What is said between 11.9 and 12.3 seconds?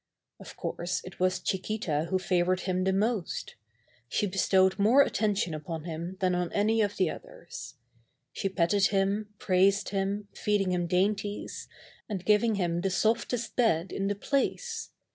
and